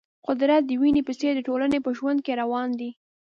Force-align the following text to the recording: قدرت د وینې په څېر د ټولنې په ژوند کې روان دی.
قدرت 0.27 0.61
د 0.67 0.71
وینې 0.81 1.01
په 1.07 1.13
څېر 1.19 1.31
د 1.35 1.41
ټولنې 1.47 1.79
په 1.85 1.91
ژوند 1.97 2.19
کې 2.25 2.33
روان 2.41 2.69
دی. 2.79 2.89